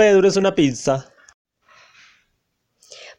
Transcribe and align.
Pedro 0.00 0.26
es 0.26 0.36
una 0.38 0.54
pizza. 0.54 1.12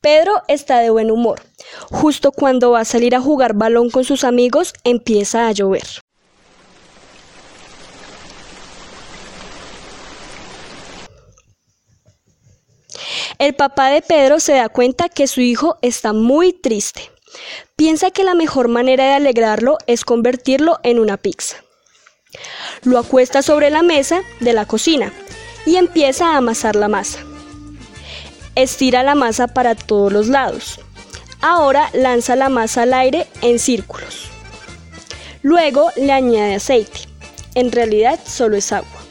Pedro 0.00 0.40
está 0.48 0.78
de 0.78 0.88
buen 0.88 1.10
humor. 1.10 1.42
Justo 1.90 2.32
cuando 2.32 2.70
va 2.70 2.80
a 2.80 2.84
salir 2.86 3.14
a 3.14 3.20
jugar 3.20 3.52
balón 3.52 3.90
con 3.90 4.04
sus 4.04 4.24
amigos, 4.24 4.72
empieza 4.82 5.48
a 5.48 5.52
llover. 5.52 5.82
El 13.38 13.54
papá 13.54 13.90
de 13.90 14.00
Pedro 14.00 14.40
se 14.40 14.54
da 14.54 14.70
cuenta 14.70 15.10
que 15.10 15.26
su 15.26 15.42
hijo 15.42 15.76
está 15.82 16.14
muy 16.14 16.54
triste. 16.54 17.10
Piensa 17.76 18.10
que 18.12 18.24
la 18.24 18.34
mejor 18.34 18.68
manera 18.68 19.04
de 19.04 19.12
alegrarlo 19.12 19.76
es 19.86 20.06
convertirlo 20.06 20.80
en 20.84 21.00
una 21.00 21.18
pizza. 21.18 21.58
Lo 22.82 22.98
acuesta 22.98 23.42
sobre 23.42 23.68
la 23.68 23.82
mesa 23.82 24.22
de 24.40 24.54
la 24.54 24.64
cocina 24.64 25.12
y 25.66 25.76
empieza 25.76 26.32
a 26.32 26.36
amasar 26.36 26.76
la 26.76 26.88
masa. 26.88 27.20
Estira 28.54 29.02
la 29.02 29.14
masa 29.14 29.48
para 29.48 29.74
todos 29.74 30.12
los 30.12 30.28
lados. 30.28 30.80
Ahora 31.40 31.90
lanza 31.92 32.36
la 32.36 32.48
masa 32.48 32.82
al 32.82 32.94
aire 32.94 33.26
en 33.40 33.58
círculos. 33.58 34.28
Luego 35.42 35.90
le 35.96 36.12
añade 36.12 36.54
aceite. 36.54 37.00
En 37.54 37.72
realidad 37.72 38.20
solo 38.24 38.56
es 38.56 38.72
agua. 38.72 39.02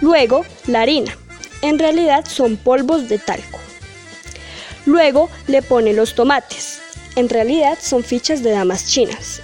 Luego 0.00 0.44
la 0.66 0.82
harina. 0.82 1.16
En 1.62 1.78
realidad 1.78 2.24
son 2.28 2.56
polvos 2.56 3.08
de 3.08 3.18
talco. 3.18 3.58
Luego 4.86 5.28
le 5.48 5.62
pone 5.62 5.92
los 5.92 6.14
tomates. 6.14 6.80
En 7.16 7.28
realidad 7.28 7.78
son 7.80 8.04
fichas 8.04 8.42
de 8.42 8.52
damas 8.52 8.86
chinas. 8.86 9.40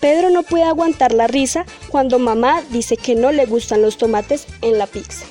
Pedro 0.00 0.30
no 0.30 0.42
puede 0.42 0.64
aguantar 0.64 1.12
la 1.12 1.26
risa 1.26 1.66
cuando 1.88 2.18
mamá 2.18 2.62
dice 2.70 2.96
que 2.96 3.14
no 3.14 3.30
le 3.30 3.44
gustan 3.44 3.82
los 3.82 3.98
tomates 3.98 4.46
en 4.62 4.78
la 4.78 4.86
pizza. 4.86 5.26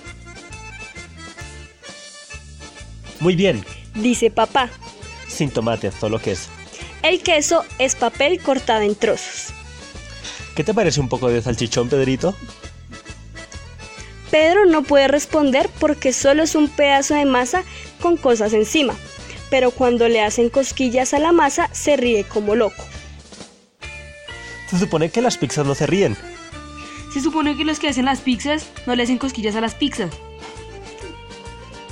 Muy 3.22 3.36
bien, 3.36 3.64
Dice 3.96 4.30
papá. 4.30 4.70
sin 5.28 5.50
tomate, 5.50 5.92
solo 5.92 6.20
queso. 6.20 6.50
El 7.04 7.22
queso 7.22 7.64
es 7.80 7.96
papel 7.96 8.40
cortado 8.42 8.82
en 8.82 8.96
trozos. 8.96 9.54
¿Qué 10.56 10.64
te 10.64 10.74
parece 10.74 11.00
un 11.00 11.08
poco 11.10 11.30
de 11.30 11.42
salchichón, 11.42 11.88
Pedrito? 11.90 12.36
Pedro 14.30 14.66
no 14.66 14.84
puede 14.84 15.08
responder 15.08 15.70
porque 15.80 16.14
solo 16.14 16.44
es 16.44 16.56
un 16.56 16.68
pedazo 16.70 17.16
de 17.16 17.26
masa 17.26 17.64
con 18.02 18.18
cosas 18.18 18.54
encima, 18.54 18.96
pero 19.50 19.72
cuando 19.72 20.08
le 20.08 20.22
hacen 20.22 20.50
cosquillas 20.50 21.14
a 21.14 21.20
la 21.20 21.32
masa 21.32 21.70
se 21.74 21.98
ríe 21.98 22.24
como 22.24 22.56
loco. 22.56 22.84
Se 24.70 24.80
supone 24.80 25.10
que 25.10 25.22
las 25.22 25.38
pizzas 25.38 25.66
no 25.66 25.76
se 25.76 25.86
ríen. 25.86 26.16
Se 27.14 27.20
supone 27.20 27.58
que 27.58 27.66
los 27.66 27.80
que 27.80 27.90
hacen 27.90 28.06
las 28.06 28.22
pizzas 28.22 28.68
no 28.86 28.96
le 28.96 29.04
hacen 29.04 29.18
cosquillas 29.18 29.56
a 29.58 29.62
las 29.62 29.76
pizzas. 29.76 30.12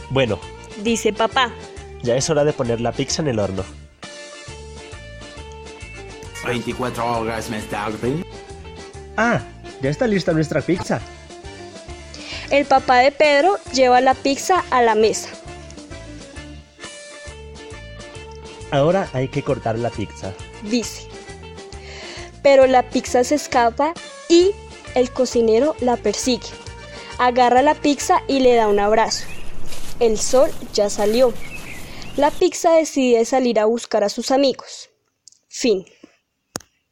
Bueno, 0.09 0.39
Dice 0.77 1.13
papá. 1.13 1.51
ya 2.01 2.15
es 2.15 2.29
hora 2.29 2.43
de 2.43 2.53
poner 2.53 2.79
la 2.79 2.91
pizza 2.91 3.21
en 3.21 3.27
el 3.29 3.39
horno. 3.39 3.63
24 6.45 7.19
horas 7.19 7.49
más 7.49 7.63
tarde. 7.65 8.23
Ah, 9.17 9.41
ya 9.81 9.89
está 9.89 10.07
lista 10.07 10.31
nuestra 10.31 10.61
pizza. 10.61 11.01
El 12.49 12.65
papá 12.65 12.97
de 12.99 13.11
Pedro 13.11 13.57
lleva 13.73 14.01
la 14.01 14.13
pizza 14.13 14.63
a 14.71 14.81
la 14.81 14.95
mesa. 14.95 15.29
Ahora 18.71 19.09
hay 19.13 19.27
que 19.27 19.43
cortar 19.43 19.77
la 19.77 19.89
pizza. 19.89 20.33
Dice. 20.63 21.07
Pero 22.41 22.65
la 22.67 22.83
pizza 22.83 23.23
se 23.23 23.35
escapa 23.35 23.93
y 24.29 24.51
el 24.95 25.11
cocinero 25.11 25.75
la 25.81 25.97
persigue. 25.97 26.47
Agarra 27.17 27.61
la 27.61 27.75
pizza 27.75 28.21
y 28.27 28.39
le 28.39 28.55
da 28.55 28.67
un 28.67 28.79
abrazo. 28.79 29.25
El 29.99 30.17
sol 30.17 30.49
ya 30.73 30.89
salió. 30.89 31.33
La 32.15 32.31
pizza 32.31 32.71
decide 32.71 33.25
salir 33.25 33.59
a 33.59 33.65
buscar 33.65 34.03
a 34.03 34.09
sus 34.09 34.31
amigos. 34.31 34.89
Fin. 35.47 35.85